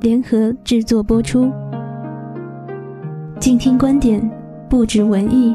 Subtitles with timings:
[0.00, 1.50] 联合制作播出，
[3.40, 4.22] 静听观点，
[4.70, 5.52] 不止文艺。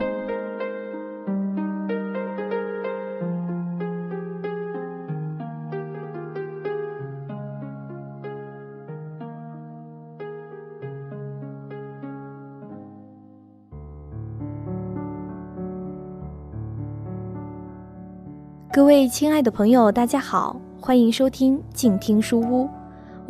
[18.73, 22.67] 各位亲爱的朋友，大家好，欢迎收听静听书屋。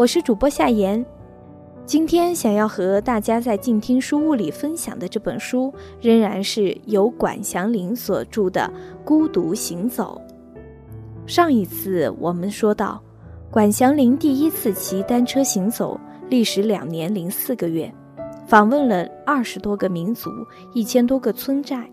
[0.04, 1.06] 我是主播夏言，
[1.86, 8.70] 今天想要和大家在静听书屋里分享的这本书，仍然是由管祥林所著的
[9.06, 10.22] 《孤独行走》。
[11.26, 13.02] 上一次我们说到，
[13.50, 17.90] 管祥林第一次骑单车行走，历时两年零四个月，
[18.46, 20.30] 访问了二十多个民族、
[20.74, 21.90] 一千多个村寨，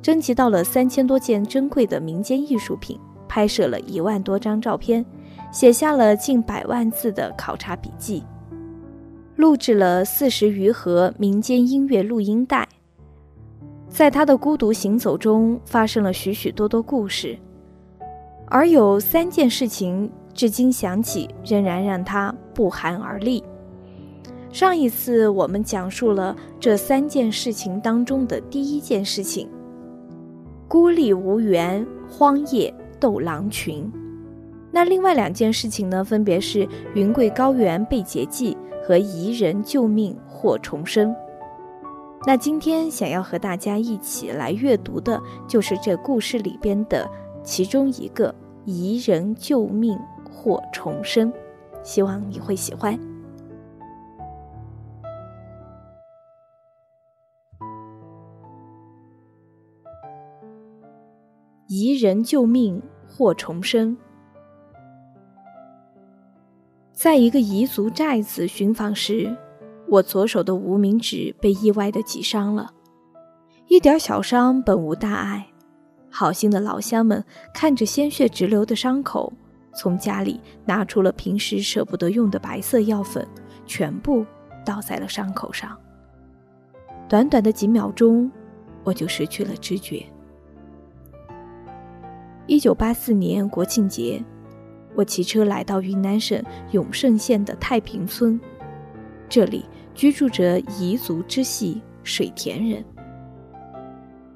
[0.00, 2.98] 征集到了三千多件珍贵的民间艺术品，
[3.28, 5.04] 拍摄了一万多张照片。
[5.54, 8.24] 写下了近百万字的考察笔记，
[9.36, 12.68] 录制了四十余盒民间音乐录音带。
[13.88, 17.38] 在他的孤独行走中，发生了许许多多故事，
[18.46, 23.40] 而有三件事情至今想起仍然让他不寒而栗。
[24.50, 29.48] 上一次我们讲述了这三件事情当中的第一件事情：
[30.66, 33.88] 孤立无援，荒野斗狼群。
[34.74, 41.14] 那另外两件事情呢，分别是云贵高原被劫记和彝人救命或重生。
[42.26, 47.08] 那今天想要和大家一起来阅读的，就是这故事里边的
[47.44, 48.34] 其中一个
[48.66, 49.96] 彝人救命
[50.28, 51.32] 或重生，
[51.84, 52.98] 希望你会喜欢。
[61.68, 63.96] 彝人救命或重生。
[66.94, 69.36] 在一个彝族寨子寻访时，
[69.88, 72.72] 我左手的无名指被意外的挤伤了，
[73.66, 75.44] 一点小伤本无大碍。
[76.08, 77.22] 好心的老乡们
[77.52, 79.32] 看着鲜血直流的伤口，
[79.74, 83.26] 从家里拿出了平时舍不得用的白色药粉，
[83.66, 84.24] 全部
[84.64, 85.76] 倒在了伤口上。
[87.08, 88.30] 短短的几秒钟，
[88.84, 90.06] 我就失去了知觉。
[92.46, 94.24] 一九八四年国庆节。
[94.94, 98.40] 我骑车来到云南省永胜县的太平村，
[99.28, 102.84] 这里居住着彝族支系水田人。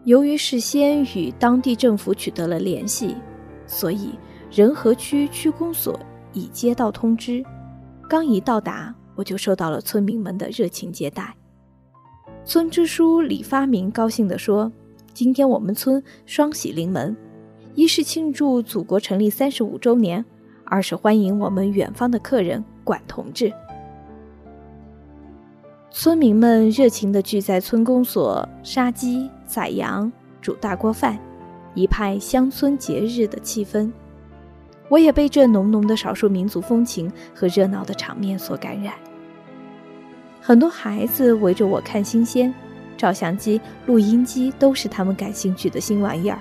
[0.04, 3.14] 由于事先与当地政府取得了联系，
[3.66, 4.18] 所以
[4.50, 5.98] 仁和区区公所
[6.32, 7.44] 已接到通知。
[8.08, 11.36] 刚一到达，我就受到了村民们的热情接待。
[12.44, 14.72] 村支书李发明高兴地说
[15.12, 17.14] ：“今天我们村双喜临门，
[17.74, 20.24] 一是庆祝祖国成立三十五周年。”
[20.68, 23.52] 二是欢迎我们远方的客人管同志。
[25.90, 30.12] 村民们热情地聚在村公所，杀鸡宰羊，
[30.42, 31.18] 煮大锅饭，
[31.74, 33.90] 一派乡村节日的气氛。
[34.90, 38.94] 我也被这浓浓的少数民族风情和热闹的场面所感染。
[40.40, 42.54] 很多孩子围着我看新鲜，
[42.96, 46.38] 照相机、录音机都是他们感兴趣的新玩意儿。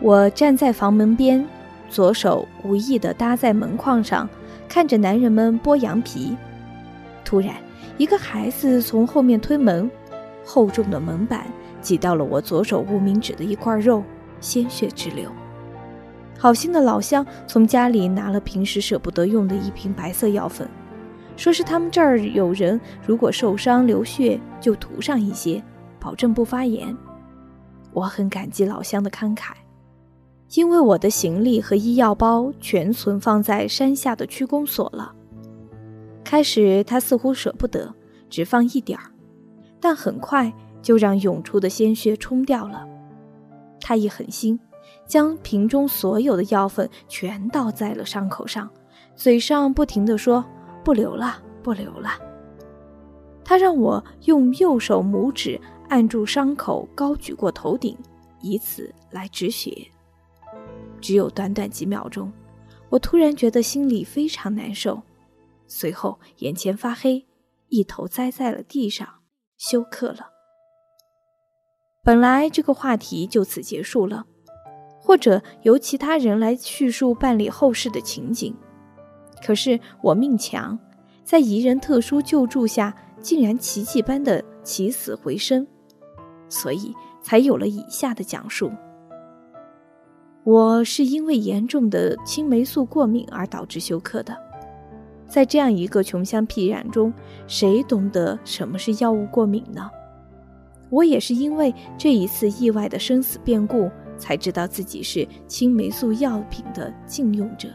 [0.00, 1.44] 我站在房门边，
[1.92, 4.26] 左手无意地搭在门框上，
[4.66, 6.34] 看着男人们剥羊皮。
[7.22, 7.54] 突然，
[7.98, 9.90] 一个孩子从后面推门，
[10.42, 11.44] 厚重的门板
[11.82, 14.02] 挤到了我左手无名指的一块肉，
[14.40, 15.30] 鲜血直流。
[16.38, 20.66] 好心的老乡从家里拿了平时舍不得用的一瓶白色药粉，
[21.36, 25.62] 说是他们这儿有人如果受伤流血就涂上一些，
[26.00, 26.96] 保证不发炎。
[27.92, 29.50] 我很感激老乡的慷慨。
[30.54, 35.14] 因为我的行李和医药包全存放在山下的区公所了。
[36.22, 37.94] 开始他似乎舍不得，
[38.28, 39.10] 只放一点儿，
[39.80, 40.52] 但很快
[40.82, 42.86] 就让涌出的鲜血冲掉了。
[43.80, 44.58] 他一狠心，
[45.06, 48.68] 将瓶中所有的药粉全倒在了伤口上，
[49.16, 50.44] 嘴上不停地说
[50.84, 52.10] ：“不流了，不流了。”
[53.44, 57.96] 他让我用右手拇指按住伤口，高举过头顶，
[58.40, 59.86] 以此来止血。
[61.02, 62.32] 只有短短几秒钟，
[62.88, 65.02] 我突然觉得心里非常难受，
[65.66, 67.26] 随后眼前发黑，
[67.68, 69.06] 一头栽在了地上，
[69.58, 70.30] 休克了。
[72.04, 74.24] 本来这个话题就此结束了，
[75.00, 78.54] 或者由其他人来叙述办理后事的情景，
[79.44, 80.78] 可是我命强，
[81.24, 85.66] 在彝人特殊救助下，竟然奇迹般的起死回生，
[86.48, 88.70] 所以才有了以下的讲述。
[90.44, 94.36] 我是因为严重的青霉素过敏而导致休克的。
[95.28, 97.12] 在这样一个穷乡僻壤中，
[97.46, 99.88] 谁懂得什么是药物过敏呢？
[100.90, 107.68] 我也是因为这一次意外的生死变故，才知道自己是青霉素药品的禁用者。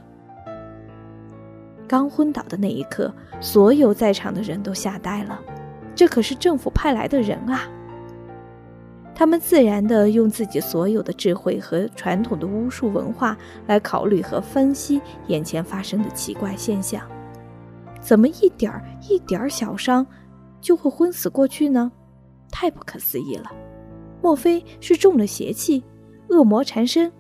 [1.88, 5.40] 刚昏倒的那一刻，所有在场的人都吓呆了。
[5.96, 7.62] 这可是政府派来的人啊！
[9.20, 13.36] 他们自然地用自己所有的智慧和传统的巫术文化
[13.66, 17.02] 来考虑和分析眼前发生的奇怪现象。
[18.00, 20.06] 怎么一点儿一点儿小伤
[20.62, 21.92] 就会昏死过去呢？
[22.52, 23.52] 太不可思议了！
[24.22, 25.84] 莫非是中了邪气，
[26.30, 27.12] 恶魔缠身？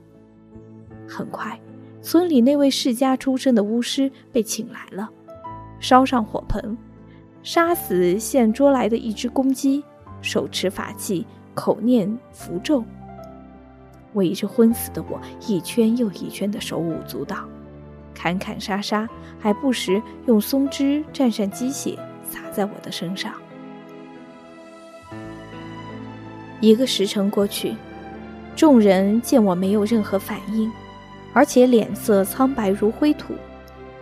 [1.07, 1.59] 很快，
[2.03, 5.09] 村里那位世家出身的巫师被请来了，
[5.79, 6.77] 烧上火盆，
[7.41, 9.83] 杀死现捉来的一只公鸡，
[10.21, 11.25] 手持法器。
[11.57, 12.83] 口念符咒，
[14.13, 17.37] 围着昏死的我一圈又一圈的手舞足蹈，
[18.13, 19.09] 砍砍杀杀，
[19.39, 23.33] 还不时用松枝蘸上鸡血洒在我的身上。
[26.61, 27.75] 一个时辰过去，
[28.55, 30.71] 众人见我没有任何反应，
[31.33, 33.33] 而且脸色苍白如灰土，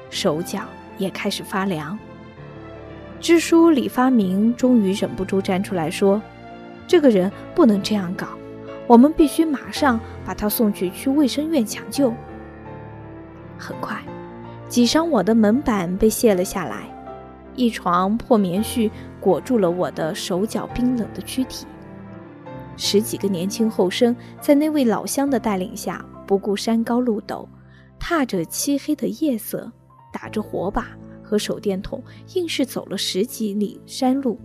[0.10, 0.64] 手脚
[0.98, 1.98] 也开始发凉。
[3.22, 6.22] 支书李发明终于忍不住站出来说。
[6.88, 8.28] 这个人不能这样搞，
[8.88, 12.14] 我们必须马上把他送去区卫生院抢救。
[13.58, 14.04] 很快，
[14.68, 16.88] 挤伤我的门板被卸了下来，
[17.56, 21.66] 一床破棉絮裹住了我的手脚冰冷的躯体。
[22.78, 27.48] 十几个年轻后生在那位老乡的带领下，不顾山高路陡，
[27.98, 29.72] 踏着漆黑的夜色，
[30.12, 30.88] 打着火把
[31.24, 32.04] 和手电筒，
[32.34, 34.38] 硬是走了十几里山路。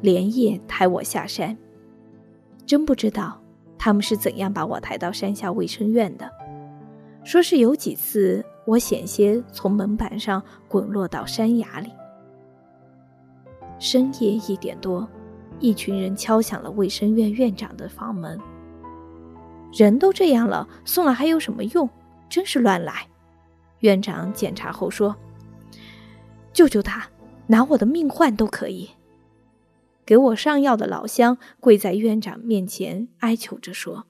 [0.00, 1.56] 连夜抬我下山，
[2.66, 3.40] 真不知道
[3.78, 6.30] 他们是怎样把我抬到山下卫生院的。
[7.24, 11.90] 说是有几次我险些从门板上滚落到山崖里。
[13.78, 15.06] 深夜一点多，
[15.60, 18.38] 一群人敲响了卫生院院长的房门。
[19.72, 21.88] 人都这样了，送来还有什么用？
[22.28, 23.06] 真是乱来！
[23.80, 25.14] 院长检查后说
[26.52, 27.06] ：“救救他，
[27.46, 28.88] 拿我的命换都可以。”
[30.08, 34.06] 给我上药的老乡跪在院长面前哀求着说：“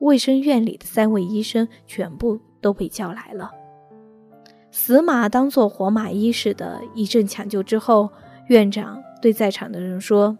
[0.00, 3.50] 卫生院里的三位医生全部都被叫来了，
[4.70, 8.10] 死马当做活马医似的，一阵抢救之后，
[8.48, 10.36] 院长对在场的人说：‘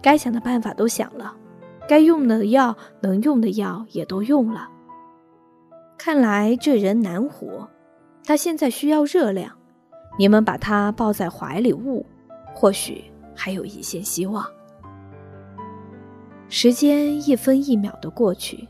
[0.00, 1.36] 该想的办法都想了，
[1.86, 4.70] 该用的药能用的药也都用了。
[5.98, 7.68] 看来这人难活，
[8.24, 9.58] 他现在需要热量，
[10.18, 12.06] 你们把他抱在怀里捂，
[12.54, 14.44] 或许……’”还有一线希望。
[16.48, 18.68] 时间一分一秒的过去，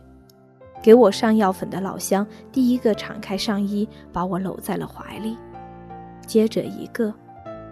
[0.82, 5.36] 给我上药粉的老乡第一个敞开上衣，把我搂在了怀里。
[6.26, 7.12] 接着一个，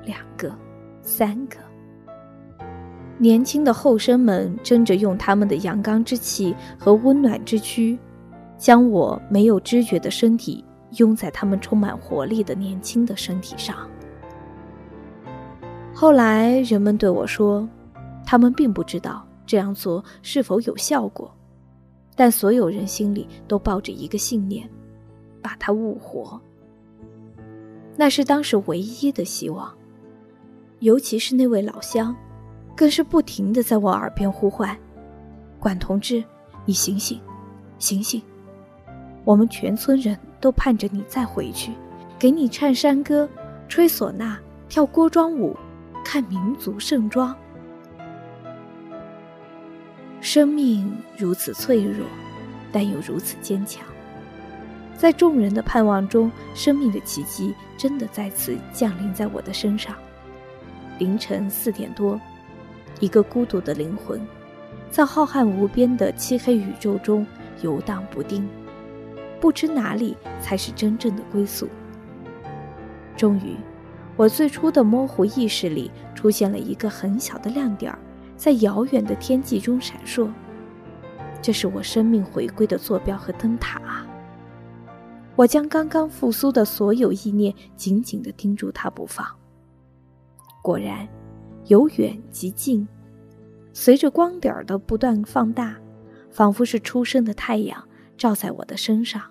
[0.05, 0.53] 两个，
[1.01, 1.57] 三个，
[3.19, 7.97] 年轻的后生们争着用他们的阳刚之气和温暖之躯，
[8.59, 10.65] 将我没有知觉的身体
[10.97, 13.89] 拥在他们充满活力的年轻的身体上。
[16.01, 17.69] 后来人们对我说，
[18.25, 21.31] 他们并不知道这样做是否有效果，
[22.17, 24.67] 但所有人心里都抱着一个信念，
[25.43, 26.41] 把他误活。
[27.99, 29.71] 那是当时唯一的希望。
[30.79, 32.17] 尤其是那位老乡，
[32.75, 34.75] 更是不停的在我耳边呼唤
[35.61, 36.25] ：“管同志，
[36.65, 37.21] 你醒醒，
[37.79, 38.23] 醒醒！
[39.23, 41.73] 我们全村人都盼着你再回去，
[42.19, 43.29] 给你唱山歌，
[43.69, 45.55] 吹唢呐，跳锅庄舞。”
[46.05, 47.37] 看民族盛装，
[50.21, 52.05] 生命如此脆弱，
[52.73, 53.85] 但又如此坚强。
[54.97, 59.95] 在众人的盼望中，生命的奇迹真的再次降临在我的身上。
[60.99, 62.21] 凌晨四点多，
[62.99, 64.21] 一个孤独的灵魂，
[64.91, 67.27] 在浩瀚无边的漆黑宇宙中
[67.63, 68.47] 游荡不定，
[69.41, 71.69] 不知哪里才是真正的归宿。
[73.17, 73.57] 终于，
[74.21, 77.99] 我最初的模糊意识里出现了一个很小的亮点，
[78.37, 80.31] 在遥远的天际中闪烁。
[81.41, 84.07] 这是我生命回归的坐标和灯塔啊！
[85.37, 89.27] 我将刚刚复苏的所有意念紧紧地盯住它不放。
[90.61, 91.09] 果然，
[91.69, 92.87] 由远及近，
[93.73, 95.75] 随着光点的不断放大，
[96.31, 99.23] 仿佛是初升的太阳照在我的身上，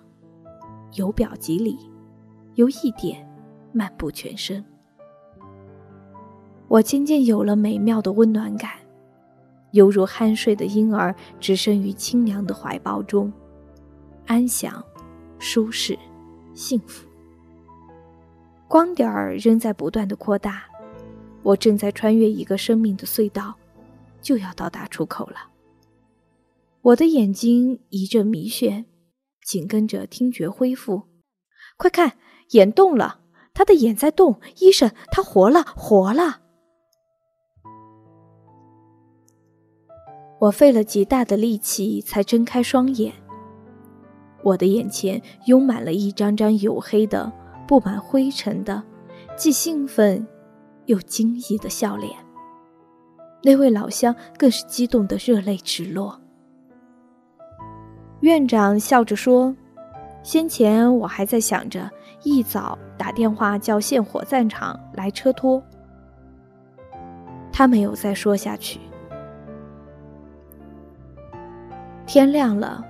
[0.94, 1.78] 由表及里，
[2.56, 3.24] 由一点
[3.72, 4.64] 漫步全身。
[6.70, 8.70] 我渐渐有了美妙的温暖感，
[9.72, 13.32] 犹如酣睡的婴儿置身于清凉的怀抱中，
[14.26, 14.80] 安详。
[15.40, 15.98] 舒适，
[16.54, 17.08] 幸福。
[18.68, 20.62] 光点儿仍在不断的扩大，
[21.42, 23.54] 我正在穿越一个生命的隧道，
[24.20, 25.48] 就要到达出口了。
[26.82, 28.84] 我的眼睛一阵迷眩，
[29.42, 31.02] 紧跟着听觉恢复。
[31.76, 32.18] 快看，
[32.50, 33.22] 眼动了，
[33.54, 36.42] 他的眼在动，医生，他活了，活了！
[40.40, 43.12] 我费了极大的力气才睁开双眼。
[44.42, 47.30] 我的眼前拥满了一张张黝黑的、
[47.68, 48.82] 布满灰尘的、
[49.36, 50.26] 既兴奋
[50.86, 52.16] 又惊异的笑脸。
[53.42, 56.18] 那位老乡更是激动得热泪直落。
[58.20, 59.54] 院长笑着说
[60.24, 61.90] ：“先前我还在想着
[62.22, 65.62] 一早打电话叫县火葬场来车拖。”
[67.52, 68.80] 他没有再说下去。
[72.12, 72.84] 天亮了。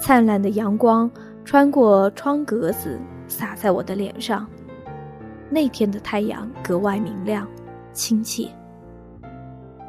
[0.00, 1.10] 灿烂的阳光
[1.44, 2.98] 穿过窗格子，
[3.28, 4.48] 洒在我的脸上。
[5.50, 7.46] 那天的太阳格外明亮、
[7.92, 8.48] 亲切。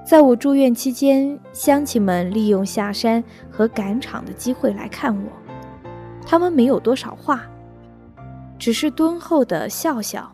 [0.06, 5.32] 在我住院期间，乡亲们利用下山和赶场的机会来看我。
[6.26, 7.44] 他们没有多少话，
[8.60, 10.30] 只是敦厚的笑笑，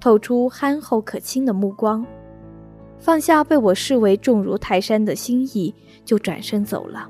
[0.00, 2.04] 透出憨厚可亲的目光，
[2.98, 5.72] 放下被我视为重如泰山的心意，
[6.04, 7.08] 就转身走了。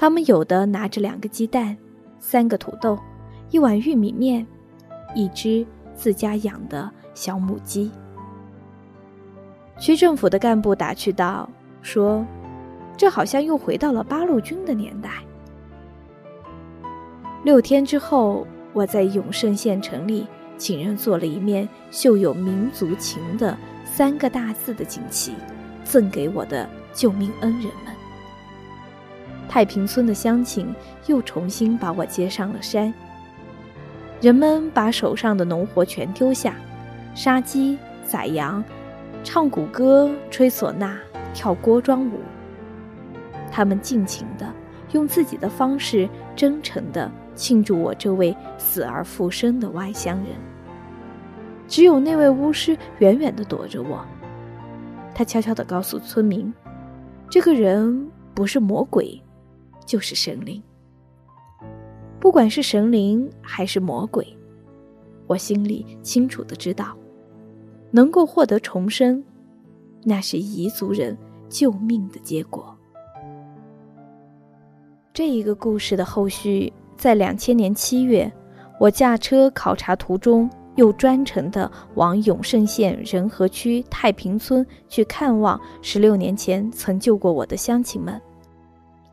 [0.00, 1.76] 他们有的拿着两个鸡蛋，
[2.18, 2.98] 三个土豆，
[3.50, 4.46] 一碗玉米面，
[5.14, 7.90] 一只自家养的小母鸡。
[9.78, 11.46] 区政府的干部打趣道
[11.84, 12.24] ：“说，
[12.96, 15.10] 这好像又回到了八路军的年代。”
[17.44, 20.26] 六天之后，我在永胜县城里
[20.56, 23.54] 请人做了一面绣有民族情的
[23.84, 25.34] 三个大字的锦旗，
[25.84, 27.99] 赠给我的救命恩人们。
[29.50, 30.72] 太平村的乡亲
[31.08, 32.94] 又重新把我接上了山。
[34.20, 36.54] 人们把手上的农活全丢下，
[37.16, 37.76] 杀鸡
[38.06, 38.62] 宰羊，
[39.24, 40.96] 唱古歌，吹唢呐，
[41.34, 42.20] 跳锅庄舞。
[43.50, 44.46] 他们尽情的
[44.92, 50.26] 用自己的方式，真诚的庆祝我这位死而复生的外乡人。
[51.66, 54.06] 只有那位巫师远远的躲着我。
[55.12, 56.54] 他悄悄的告诉村民
[57.28, 59.20] ：“这个人不是魔鬼。”
[59.90, 60.62] 就是神灵，
[62.20, 64.24] 不管是神灵还是魔鬼，
[65.26, 66.96] 我心里清楚的知道，
[67.90, 69.20] 能够获得重生，
[70.04, 71.18] 那是彝族人
[71.48, 72.72] 救命的结果。
[75.12, 78.32] 这一个故事的后续，在两千年七月，
[78.78, 88.22] 我驾车考察途中，又专程的往永胜县仁和区太平村去看望十六年前曾救过我的乡亲们。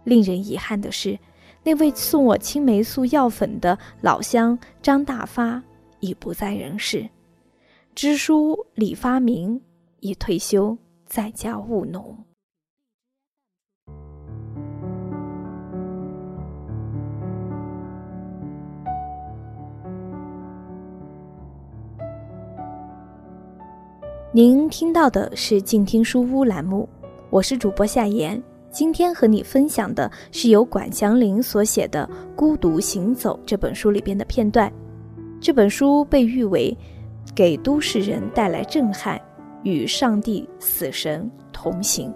[0.07, 1.19] 令人遗憾的是，
[1.63, 5.61] 那位送我青霉素药粉的老乡张大发
[5.99, 7.09] 已不在人世，
[7.93, 9.59] 支书李发明
[9.99, 12.17] 已退休，在家务农。
[24.31, 26.87] 您听到的是静听书屋栏目，
[27.29, 28.41] 我是主播夏言。
[28.77, 34.71] 今天和你分享的是由管祥林所写的《孤独行走》这本书里边的片段。
[35.41, 36.77] 这本书被誉为
[37.33, 39.19] 给都市人带来震撼，
[39.63, 42.13] 与上帝、死神同行。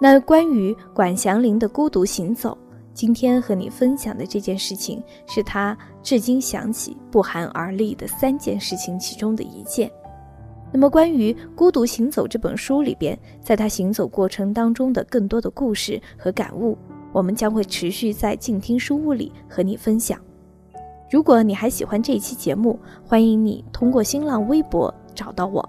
[0.00, 2.58] 那关于管祥林的《孤独行走》，
[2.92, 9.88] 今天和你分享的这件事情，是他至今想起不寒而栗的三件事情其中的一件。
[10.72, 16.76] 那么，关于《孤独行走》这本书里边，在他行走过程当中的更多的故事和感悟，
[17.12, 20.20] 我们将会持续在静听书屋里和你分享。
[21.10, 25.66] 如果你还喜欢这一期节目，欢迎你通过新浪微博找到我，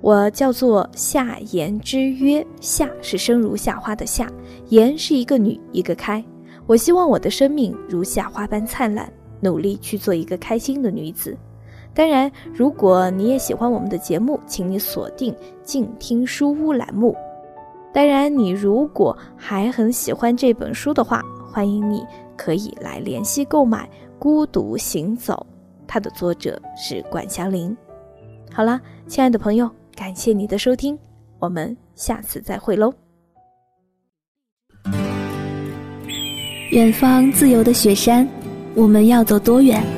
[0.00, 4.32] 我叫做夏言之约，夏是生如夏花的夏，
[4.70, 6.24] 言是一个女一个开。
[6.66, 11.36] 我希望我的生命如夏花般灿烂，努力去做一个开心的女子。
[11.94, 17.16] 当然，如果你也喜欢我们的节目，请你锁定静听书屋栏目。
[17.92, 23.88] 当然，你如果还很喜欢这本书的话，欢迎你可以来联系购买。
[24.20, 25.46] 孤独行走，
[25.86, 27.76] 它的作者是管祥林。
[28.52, 30.98] 好了，亲爱的朋友，感谢你的收听，
[31.38, 32.92] 我们下次再会喽。
[36.70, 38.28] 远方自由的雪山，
[38.74, 39.97] 我们要走多远？